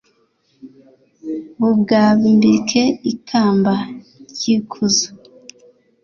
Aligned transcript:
bukwambike 1.59 2.83
ikamba 3.11 3.73
ry'ikuzo 4.31 5.07